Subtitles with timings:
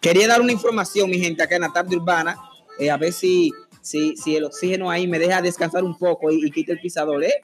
[0.00, 2.38] Quería dar una información, mi gente, acá en la tarde urbana,
[2.78, 6.46] eh, a ver si, si, si el oxígeno ahí me deja descansar un poco y,
[6.46, 7.34] y quita el pisador, ¿eh?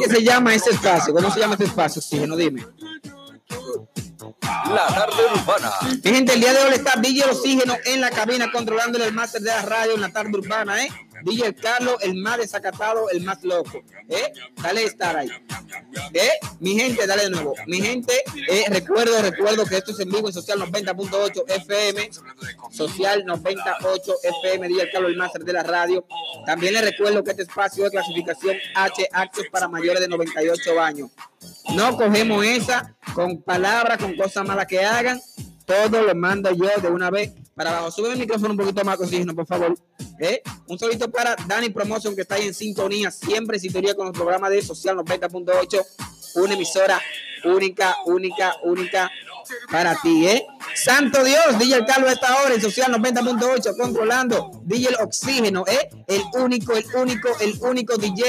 [0.00, 1.14] ¿Qué se llama ese espacio?
[1.14, 2.00] ¿Cómo se llama ese espacio?
[2.00, 2.66] Oxígeno, dime.
[4.42, 5.70] La tarde urbana.
[6.04, 9.42] Mi gente, el día de hoy está DJ Oxígeno en la cabina controlando el máster
[9.42, 10.88] de la radio en la tarde urbana, ¿eh?
[11.24, 14.32] DJ Carlos, el más desacatado, el más loco, ¿eh?
[14.62, 15.30] Dale estar ahí.
[16.12, 16.30] ¿Eh?
[16.60, 17.54] Mi gente, dale de nuevo.
[17.66, 18.12] Mi gente,
[18.48, 22.10] eh, recuerdo, recuerdo que esto es en vivo en Social 90.8 FM,
[22.70, 26.04] Social 98 FM, DJ Carlos, el máster de la radio.
[26.46, 31.10] También les recuerdo que este espacio de clasificación H, actos para mayores de 98 años.
[31.74, 35.20] No cogemos esa con palabras, con cosas malas que hagan.
[35.64, 37.90] Todo lo mando yo de una vez para abajo.
[37.90, 39.74] Sube el micrófono un poquito más, oxígeno, por favor.
[40.22, 40.40] ¿Eh?
[40.68, 44.12] Un solito para Dani Promotion, que está ahí en sintonía, siempre en sintonía con el
[44.12, 45.84] programa de Social 90.8.
[46.36, 47.02] Una emisora
[47.44, 49.10] única, única, única
[49.68, 50.46] para ti, ¿eh?
[50.76, 55.90] Santo Dios, DJ Carlos a esta hora en Social 90.8, controlando DJ Oxígeno, ¿eh?
[56.06, 58.22] El único, el único, el único DJ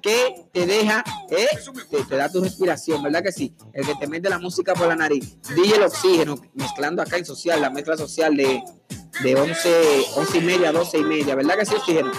[0.00, 1.46] que te deja, ¿eh?
[1.90, 3.54] te, te da tu respiración, ¿verdad que sí?
[3.72, 5.36] El que te mete la música por la nariz.
[5.54, 8.62] DJ el Oxígeno, mezclando acá en Social, la mezcla social de,
[9.22, 12.12] de 11, 11 y media a 12 y media, ¿verdad que sí, Oxígeno?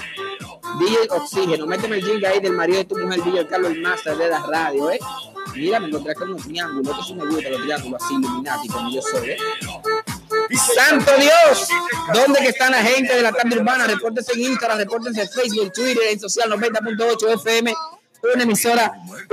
[0.79, 4.17] DJ Oxígeno, méteme el jingle ahí del marido de tu mujer, DJ Carlos el Master
[4.17, 4.99] de la radio, ¿eh?
[5.55, 8.89] Mira, me encontré con unos triángulos, esto sí me gusta los triángulos así, Illuminati, como
[8.89, 9.37] yo soy, ¿eh?
[10.75, 11.67] ¡Santo Dios!
[12.13, 13.87] ¿Dónde que están la gente de la tarde urbana?
[13.87, 17.73] Repórtense en Instagram, repórtense en Facebook, Twitter, en Social 90.8 FM,
[18.33, 18.91] una emisora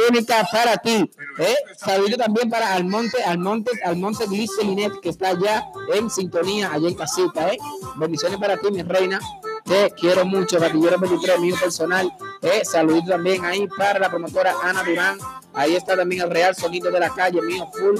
[0.08, 1.10] única para ti.
[1.38, 1.56] ¿eh?
[1.76, 7.48] Saludo también para Almonte, Almonte, Almonte Glicelinet, que está allá en sintonía, allá en casita.
[7.48, 7.58] ¿eh?
[7.96, 9.20] Bendiciones para ti, mi reina.
[9.64, 12.12] Te quiero mucho, Gatillero 23, mío personal.
[12.42, 12.62] ¿eh?
[12.64, 15.18] Saludito también ahí para la promotora Ana Durán.
[15.54, 17.96] Ahí está también el Real Sonido de la Calle, mío full.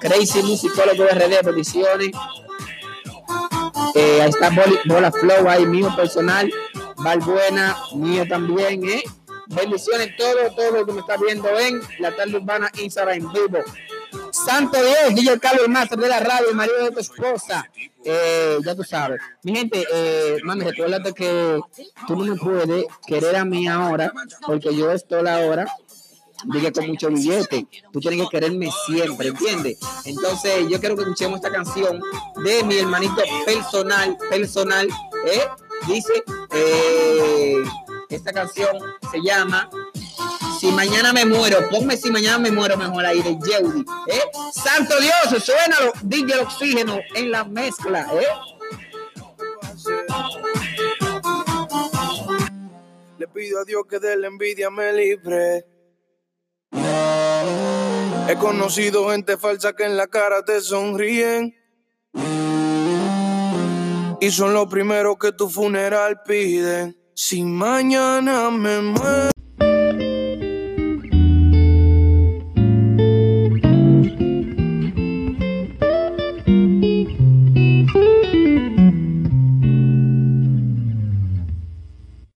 [0.00, 2.10] Crazy Musicólogo RD, bendiciones.
[3.94, 4.50] Eh, ahí está
[4.86, 6.52] Bola Flow, ahí mío personal.
[6.96, 9.02] Valbuena, mío también, ¿eh?
[9.54, 13.58] Bendiciones todo, todo lo que me está viendo en la tarde urbana Instagram en vivo.
[14.30, 17.68] Santo Dios, DJ Carlos, el máster de la radio, marido de tu esposa.
[18.04, 19.20] Eh, ya tú sabes.
[19.42, 21.60] Mi gente, eh, mami, recuérdate que
[22.06, 24.12] tú no me puedes querer a mí ahora,
[24.46, 25.66] porque yo estoy ahora
[26.44, 27.66] diga con mucho billete.
[27.92, 29.78] Tú tienes que quererme siempre, ¿entiendes?
[30.04, 32.00] Entonces, yo quiero que escuchemos esta canción
[32.42, 34.88] de mi hermanito personal, personal,
[35.26, 35.42] ¿eh?
[35.86, 36.22] Dice,
[36.54, 37.62] eh,
[38.16, 38.76] esta canción
[39.10, 39.70] se llama
[40.60, 44.22] Si mañana me muero, ponme si mañana me muero mejor ahí de Yeudi, ¿eh?
[44.52, 48.26] Santo Dios, suénalo, DJ oxígeno en la mezcla, ¿eh?
[53.18, 55.66] Le pido a Dios que de la envidia me libre.
[58.28, 61.54] He conocido gente falsa que en la cara te sonríen.
[64.20, 67.01] Y son los primeros que tu funeral piden.
[67.14, 69.31] Si mañana me muero.